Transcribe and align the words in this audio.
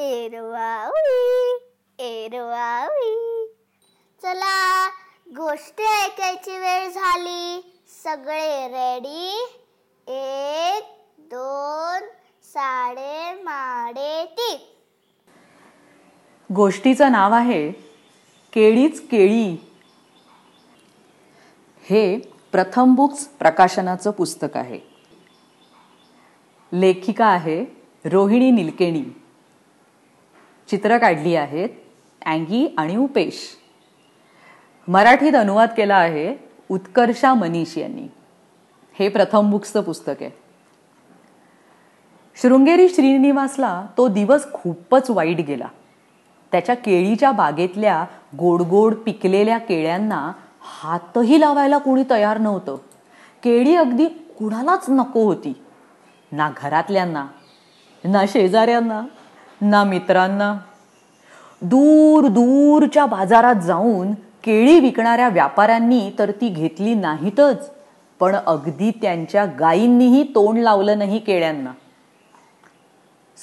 एरवावी 0.00 1.54
एरवावी 1.98 3.46
चला 4.22 4.88
गोष्ट 5.36 5.80
ऐकायची 5.80 6.58
वेळ 6.58 6.88
झाली. 6.88 7.74
सगळे 8.04 8.68
रेडी 8.68 9.32
एक 10.08 10.84
दोन 11.18 12.06
साडे 12.42 13.42
माडे 13.42 14.24
तीन. 14.24 14.58
गोष्टीचं 16.54 17.12
नाव 17.12 17.32
आहे 17.32 17.70
केळीच 18.52 19.08
केळी. 19.08 19.50
हे 21.82 22.18
प्रथम 22.52 22.94
बुक्स 22.94 23.24
प्रकाशनाचं 23.24 24.10
पुस्तक 24.10 24.56
आहे. 24.56 24.80
लेखिका 26.72 27.26
आहे 27.26 27.64
रोहिणी 28.04 28.50
निलकेणी. 28.50 29.19
चित्र 30.70 30.98
काढली 30.98 31.34
आहेत 31.34 31.68
अँगी 32.26 32.74
आणि 32.78 32.96
उपेश. 32.96 33.56
मराठीत 34.88 35.34
अनुवाद 35.34 35.68
केला 35.76 35.96
आहे 35.96 36.36
उत्कर्षा 36.68 37.34
मनीष 37.34 37.78
यांनी. 37.78 38.08
हे 38.98 39.08
प्रथम 39.08 39.50
बुक्सचं 39.50 39.82
पुस्तक 39.82 40.12
आहे. 40.20 40.30
शृंगेरी 42.42 42.88
श्रीनिवासला 42.88 43.86
तो 43.96 44.08
दिवस 44.08 44.52
खूपच 44.52 45.10
वाईट 45.10 45.36
गेला. 45.36 45.66
त्याच्या 46.52 46.74
केळीच्या 46.74 47.32
बागेतल्या 47.32 48.04
गोडगोड 48.38 48.94
पिकलेल्या 48.94 49.58
केळ्यांना 49.58 50.32
हातही 50.60 51.40
लावायला 51.40 51.78
कोणी 51.78 52.04
तयार 52.10 52.38
नव्हतं. 52.38 52.76
केळी 53.42 53.74
अगदी 53.74 54.06
कुणालाच 54.06 54.84
नको 54.88 55.24
होती. 55.24 55.52
ना 56.32 56.50
घरातल्यांना 56.56 57.26
ना 58.04 58.24
शेजाऱ्यांना 58.28 59.02
ना 59.60 59.84
मित्रांना. 59.84 60.58
दूर 61.62 62.26
दूरच्या 62.28 63.04
बाजारात 63.06 63.54
जाऊन 63.54 64.12
केळी 64.44 64.78
विकणाऱ्या 64.80 65.28
व्यापाऱ्यांनी 65.28 66.10
तर 66.18 66.30
ती 66.30 66.48
घेतली 66.48 66.94
नाहीतच 66.94 67.70
पण 68.20 68.34
अगदी 68.36 68.90
त्यांच्या 69.02 69.44
गायींनीही 69.58 70.22
तोंड 70.34 70.58
लावलं 70.58 70.98
नाही 70.98 71.18
केळ्यांना. 71.18 71.72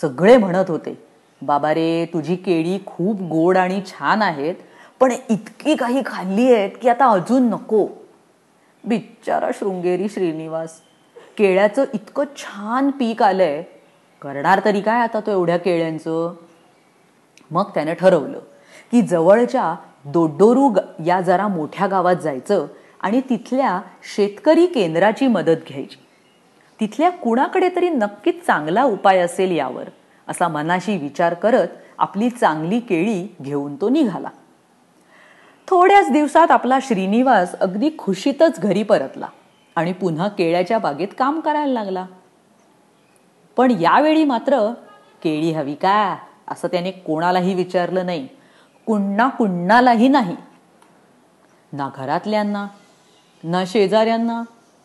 सगळे 0.01 0.37
म्हणत 0.37 0.69
होते 0.69 0.95
बाबा 1.41 1.73
रे 1.73 2.05
तुझी 2.05 2.35
केळी 2.35 2.77
खूप 2.85 3.21
गोड 3.21 3.57
आणि 3.57 3.81
छान 3.87 4.21
आहेत 4.21 4.55
पण 4.99 5.11
इतकी 5.29 5.75
काही 5.75 6.01
खाल्ली 6.05 6.53
आहेत 6.53 6.71
की 6.81 6.89
आता 6.89 7.09
अजून 7.11 7.49
नको. 7.49 7.87
बिचारा 8.83 9.49
शृंगेरी 9.53 10.09
श्रीनिवास 10.09 10.79
केळ्याचं 11.37 11.85
इतकं 11.93 12.35
छान 12.37 12.89
पीक 12.89 13.23
आलंय 13.23 13.61
करणार 14.21 14.59
तरी 14.65 14.81
काय 14.81 15.01
आता 15.01 15.19
तो 15.19 15.31
एवढ्या 15.31 15.57
केळ्यांचं? 15.57 16.33
मग 17.51 17.63
त्याने 17.63 17.93
ठरवलं 17.93 18.39
की 18.91 19.01
जवळच्या 19.01 19.75
दोड्डोरू 20.05 20.73
या 21.05 21.21
जरा 21.21 21.47
मोठ्या 21.47 21.87
गावात 21.87 22.15
जायचं 22.15 22.67
आणि 23.01 23.21
तिथल्या 23.29 23.81
शेतकरी 24.15 24.65
केंद्राची 24.65 25.27
मदत 25.27 25.67
घ्यायची. 25.67 25.97
तिथल्या 26.79 27.09
कुणाकडे 27.09 27.69
तरी 27.75 27.89
नक्कीच 27.89 28.45
चांगला 28.45 28.83
उपाय 28.83 29.19
असेल 29.19 29.51
यावर 29.51 29.89
असा 30.27 30.47
मनाशी 30.47 30.97
विचार 30.97 31.33
करत 31.33 31.67
आपली 31.97 32.29
चांगली 32.29 32.79
केळी 32.79 33.35
घेऊन 33.41 33.75
तो 33.75 33.89
निघाला. 33.89 34.29
थोड्याच 35.67 36.11
दिवसात 36.11 36.51
आपला 36.51 36.79
श्रीनिवास 36.81 37.59
अगदी 37.59 37.89
खुशीतच 37.97 38.59
घरी 38.59 38.83
परतला 38.83 39.27
आणि 39.75 39.93
पुन्हा 39.93 40.27
केळ्याच्या 40.27 40.77
बागेत 40.77 41.07
काम 41.17 41.39
करायला 41.39 41.73
लागला. 41.73 42.05
पण 43.57 43.71
यावेळी 43.71 44.23
मात्र 44.23 44.73
केळी 45.23 45.51
हवी 45.51 45.73
का? 45.73 46.17
असं 46.47 46.67
त्याने 46.67 46.91
कोणालाही 46.91 47.53
विचारलं 47.53 48.05
नाही. 48.05 48.27
कुण्णा 48.85 49.27
कुण्णालाही 49.27 50.07
नाही. 50.07 50.35
ना 51.73 51.89
घरातल्यांना 51.95 52.67
ना 53.43 53.63
शेजाऱ्यांना 53.67 54.43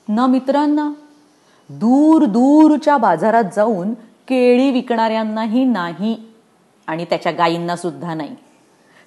ना 0.08 0.26
मित्रांना. 0.26 0.90
दूर 1.70 2.24
दूरच्या 2.24 2.96
बाजारात 2.96 3.44
जाऊन 3.56 3.94
केळी 4.28 4.70
विकणाऱ्यांनाही 4.70 5.64
नाही 5.64 6.18
आणि 6.86 7.04
त्याच्या 7.04 7.32
गायींना 7.32 7.76
सुद्धा 7.76 8.14
नाही. 8.14 8.36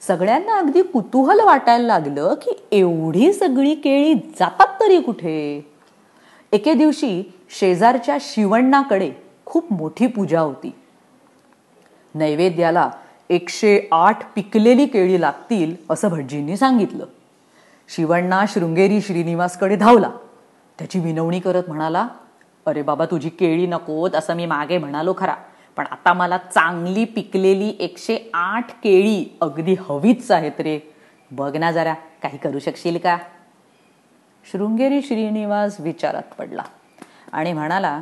सगळ्यांना 0.08 0.58
अगदी 0.58 0.82
कुतूहल 0.82 1.40
वाटायला 1.40 1.88
लागलं 1.88 2.34
की 2.34 2.52
एवढी 2.72 3.34
सगळी 3.34 3.76
केळी 3.76 4.14
जातात 4.14 4.68
तरी 4.80 5.02
कुठे? 5.02 5.72
एके 6.52 6.74
दिवशी 6.74 7.34
शेजारच्या 7.60 8.18
शिवण्णाकडे 8.22 9.12
खूप 9.46 9.74
मोठी 9.74 10.08
पूजा 10.08 10.40
होती. 10.40 10.76
नैवेद्याला 12.16 12.90
एकशे 13.30 13.80
आठ 13.92 14.34
पिकलेली 14.36 14.86
केळी 14.86 15.22
लागतील 15.22 15.76
असं 15.90 16.08
भटजींनी 16.08 16.58
सांगितलं. 16.58 17.06
शिवण्णा 17.90 18.44
शृंगेरी 18.48 19.02
श्रीनिवासकडे 19.02 19.76
धावला. 19.76 20.10
त्याची 20.80 21.00
विनवणी 21.00 21.40
करत 21.40 21.64
म्हणाला 21.68 22.08
अरे 22.66 22.82
बाबा 22.82 23.06
तुझी 23.06 23.30
केळी 23.30 23.68
नकोत 23.68 24.12
असं 24.16 24.36
मी 24.36 24.46
मागे 24.46 24.78
म्हणालो 24.78 25.14
खरा 25.18 25.36
पण 25.78 25.86
आता 25.92 26.14
मला 26.14 26.38
चांगली 26.38 27.04
पिकलेली 27.06 27.76
एकशे 27.80 28.18
आठ 28.34 28.72
केळी 28.84 29.38
अगदी 29.42 29.76
हवीच 29.80 30.32
आहेत 30.32 30.60
रे. 30.60 30.80
बघ 31.32 31.56
ना 31.58 31.72
जरा 31.72 31.94
काही 31.94 32.38
करू 32.38 32.60
शकशील 32.60 32.98
का? 32.98 33.18
शृंगेरी 34.52 35.02
श्रीनिवास 35.02 35.80
विचारात 35.80 36.34
पडला 36.40 36.64
आणि 37.32 37.54
म्हणाला 37.54 38.02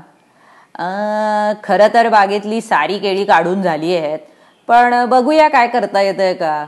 खरं 1.64 1.88
तर 1.94 2.10
बागेतली 2.10 2.62
सारी 2.62 3.00
केळी 3.00 3.26
काढून 3.26 3.62
झाली 3.62 3.96
आहेत. 3.96 4.20
पण 4.68 5.06
बघूया 5.06 5.48
काय 5.48 5.68
करता 5.68 6.02
येतंय 6.02 6.34
का? 6.34 6.66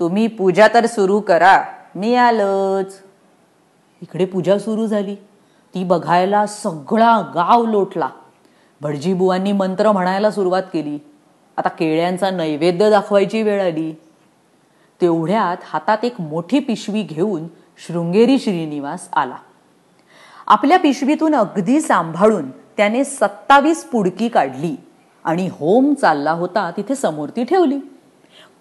तुम्ही 0.00 0.26
पूजा 0.26 0.68
तर 0.74 0.86
सुरू 0.86 1.20
करा. 1.20 1.64
मी 1.94 2.14
आलोच. 2.14 3.02
इकडे 4.02 4.24
पूजा 4.24 4.58
सुरू 4.58 4.86
झाली. 4.86 5.14
ती 5.74 5.84
बघायला 5.84 6.46
सगळा 6.46 7.20
गाव 7.34 7.66
लोटला. 7.66 8.08
भटजीबुवांनी 8.80 9.52
मंत्र 9.52 9.92
म्हणायला 9.92 10.30
सुरुवात 10.30 10.62
केली. 10.72 10.98
आता 11.56 11.68
केळ्यांचा 11.68 12.30
नैवेद्य 12.30 12.90
दाखवायची 12.90 13.42
वेळ 13.42 13.62
आली. 13.62 13.92
तेवढ्यात 15.00 15.56
हातात 15.64 15.98
एक 16.02 16.20
मोठी 16.20 16.58
पिशवी 16.58 17.02
घेऊन 17.02 17.46
शृंगेरी 17.86 18.38
श्रीनिवास 18.38 19.08
आला. 19.12 19.36
आपल्या 20.46 20.78
पिशवीतून 20.78 21.34
अगदी 21.34 21.80
सांभाळून 21.80 22.50
त्याने 22.78 23.04
सत्तावीस 23.04 23.84
पुडकी 23.84 24.28
काढली 24.28 24.76
आणि 25.24 25.48
होम 25.52 25.94
चालला 25.94 26.32
होता 26.32 26.70
तिथे 26.76 26.94
समोर 26.94 27.28
ती 27.28 27.44
ठेवली. 27.44 27.78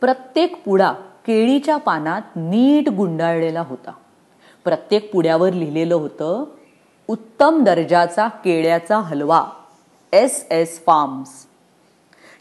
प्रत्येक 0.02 0.64
पुडा 0.66 0.92
केळीच्या 1.28 1.78
पानात 1.78 2.22
नीट 2.36 2.90
गुंडाळलेला 2.90 3.62
होता. 3.62 3.92
प्रत्येक 4.64 5.14
पुड्यावर 5.14 5.54
लिहिलेलं 5.54 5.96
होतं 5.96 6.44
उत्तम 7.08 7.64
दर्जाचा 7.64 8.28
केळ्याचा 8.28 8.98
हलवा 8.98 9.46
एस 10.14 10.48
एस 10.52 10.86
फार्म्स. 10.86 11.30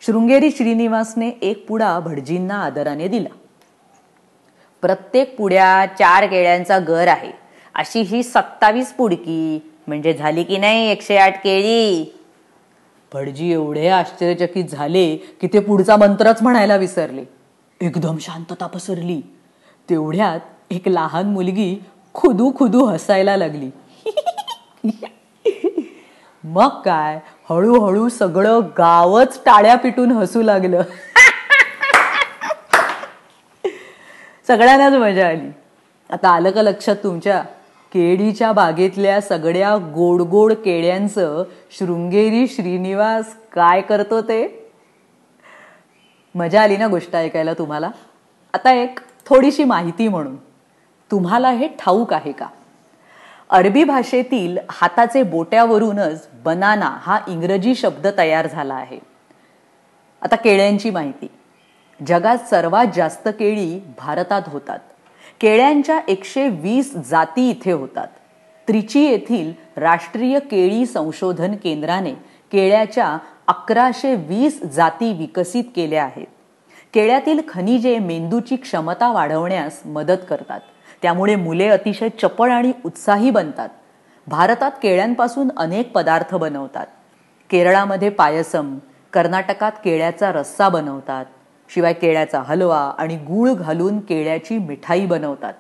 शृंगेरी 0.07 0.51
श्रीनिवासने 0.51 1.29
एक 1.29 1.69
पुडा 1.69 2.01
भटजींना 2.01 2.55
आदराने 2.55 3.09
दिला. 3.09 3.35
प्रत्येक 4.83 5.37
पुड्या 5.39 5.87
चार 5.99 6.27
केळ्यांचा 6.27 6.79
घर 6.79 7.09
आहे. 7.09 7.33
अशी 7.75 8.01
ही 8.01 8.23
सत्तावीस 8.23 8.93
पुडकी 8.93 9.73
म्हणजे 9.87 10.13
झाली 10.13 10.45
की 10.45 10.57
नाही 10.57 10.91
एकशे 10.91 11.17
आठ 11.17 11.45
केळी? 11.45 12.19
भटजी 13.13 13.53
एवढे 13.53 13.89
आश्चर्यचकित 13.89 14.65
झाले 14.65 15.17
की 15.17 15.47
ते 15.47 15.59
पुढचा 15.59 15.97
मंत्रच 15.97 16.43
म्हणायला 16.43 16.77
विसरले. 16.77 17.25
एकदम 17.81 18.17
शांतता 18.21 18.67
पसरली. 18.67 19.21
तेवढ्यात 19.91 20.41
एक 20.71 20.89
लहान 20.89 21.27
मुलगी 21.27 21.85
खुदू 22.15 22.53
खुदू 22.57 22.85
हसायला 22.85 23.37
लागली. 23.37 23.71
मग 26.45 26.69
काय? 26.69 27.21
हळूहळू 27.51 28.09
सगळं 28.09 28.61
गावच 28.61 29.41
टाळ्या 29.45 29.75
पिटून 29.75 30.13
हसू 30.13 30.43
लागलं. 30.43 30.83
सगळ्यांनाच 34.47 34.93
मजा 34.93 35.29
आली. 35.29 35.51
आता 36.11 36.29
आलं 36.29 36.51
का 36.51 36.63
लक्षात 36.63 36.97
तुमच्या? 36.97 37.45
केळीच्या 37.97 38.53
बागेतल्या 38.53 39.21
सगळ्या 39.21 39.77
गोड 39.77 40.23
गोड 40.23 40.53
केळ्यांचं 40.53 41.45
शृंगेरी 41.71 42.49
श्रीनिवास 42.49 43.37
काय 43.53 43.81
करतो 43.81 44.23
ते? 44.23 44.71
मजा 46.35 46.63
आली 46.63 46.77
ना 46.77 46.87
गोष्ट 46.87 47.17
ऐकायला 47.17 47.53
तुम्हाला? 47.53 47.91
आता 48.55 48.73
एक 48.73 48.99
थोडीशी 49.27 49.65
माहिती 49.65 50.09
म्हणून. 50.09 50.37
तुम्हाला 51.11 51.51
हे 51.51 51.69
ठाऊक 51.69 52.13
आहे 52.13 52.33
का? 52.33 52.47
अरबी 53.51 53.85
भाषेतील 53.85 54.59
हाताचे 54.71 55.23
बोट्यावरूनच 55.23 56.29
बनाना 56.45 56.97
हा 57.01 57.19
इंग्रजी 57.29 57.75
शब्द 57.75 58.07
तयार 58.19 58.47
झाला 58.47 58.75
आहे. 58.75 58.99
आता 60.23 60.37
केळ्यांची 60.37 60.91
माहिती. 60.91 61.27
जगात 62.07 62.39
सर्वात 62.51 62.87
जास्त 62.97 63.29
केळी 63.29 63.81
भारतात 63.99 64.43
होतात. 64.47 64.79
केळ्यांच्या 65.41 66.01
एकशे 66.09 66.49
वीस 66.49 66.95
जाती 66.95 67.51
इथे 67.51 67.73
होतात. 67.73 68.07
त्रिची 68.69 69.05
येथील 69.05 69.53
राष्ट्रीय 69.77 70.39
केळी 70.39 70.87
संशोधन 70.87 71.55
केंद्राने 71.55 72.13
केळ्याच्या 72.53 73.19
अकराशे 73.47 74.15
वीस 74.15 74.63
जाती 74.63 75.13
विकसित 75.13 75.65
केल्या 75.77 76.05
आहेत. 76.05 76.27
केळ्यातील 76.95 77.41
खनिजे 77.49 77.99
मेंदूची 77.99 78.57
क्षमता 78.57 79.13
वाढवण्यास 79.13 79.81
मदत 79.85 80.25
करतात. 80.29 80.61
त्यामुळे 81.03 81.37
मुले 81.37 81.69
अतिशय 81.69 82.09
चपळ 82.09 82.51
आणि 82.51 82.73
उत्साही 82.85 83.31
बनतात. 83.31 83.69
भारतात 84.27 84.71
केळ्यांपासून 84.83 85.49
अनेक 85.57 85.93
पदार्थ 85.93 86.35
बनवतात. 86.35 86.87
केरळामध्ये 87.51 88.09
पायसम 88.09 88.79
कर्नाटकात 89.13 89.73
केळ्याचा 89.85 90.33
रस्सा 90.33 90.69
बनवतात. 90.69 91.25
शिवाय 91.69 91.93
केळ्याचा 91.93 92.41
हलवा 92.43 92.95
आणि 92.99 93.17
गूळ 93.17 93.53
घालून 93.53 94.01
केळ्याची 94.01 94.59
मिठाई 94.59 95.07
बनवतात. 95.07 95.55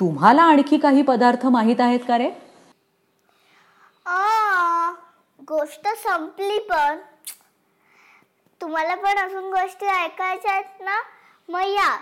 तुम्हाला 0.00 0.42
आणखी 0.42 0.78
काही 0.78 1.02
पदार्थ 1.02 1.46
माहीत 1.46 1.80
आहेत 1.80 2.00
का 2.08 2.18
रे? 2.18 2.30
आ, 4.06 4.90
गोष्ट 5.48 5.88
संपली 5.96 6.58
पण. 6.58 6.98
तुम्हाला 8.60 8.94
पण 8.94 9.18
अजून 9.18 9.44
गोष्टी 9.44 9.86
ऐकायच्या 9.86 10.52
आहेत 10.52 10.80
ना? 10.80 11.00
मग 11.48 11.60
या. 11.60 11.98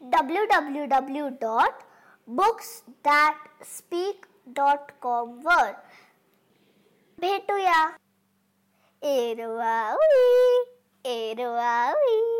W 0.00 0.44
W 0.44 0.84
W 0.84 1.28
dot 1.28 1.82
books 2.28 2.82
that 2.88 3.64
speak 3.64 4.26
dot 4.46 4.92
com 5.02 5.28
वर 5.44 5.70
भेटूया. 7.18 7.90
एरवावी 9.02 10.64
एरवावी 11.04 12.39